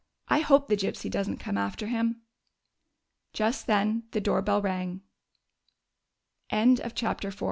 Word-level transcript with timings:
I 0.29 0.39
hope 0.39 0.67
the 0.67 0.75
Gypsy 0.75 1.11
does 1.11 1.29
n't 1.29 1.39
come 1.39 1.59
after 1.59 1.85
him." 1.85 2.23
Just 3.33 3.67
then 3.67 4.05
the 4.13 4.19
door 4.19 4.41
bell 4.41 4.59
rang. 4.59 5.01
56 6.49 6.93
CHAPTER 6.99 7.29
V 7.29 7.35
THE 7.35 7.39
G 7.39 7.39